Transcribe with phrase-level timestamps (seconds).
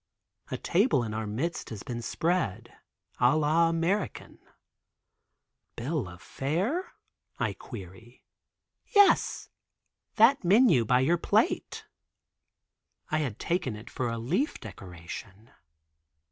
[0.49, 2.73] A table in our midst has been spread,
[3.19, 4.39] a la American.
[5.75, 6.93] "Bill of fare?"
[7.37, 8.23] I query.
[8.95, 9.49] "Yes,
[10.15, 11.85] that menu by your plate."
[13.11, 15.51] I had taken it for a leaf decoration.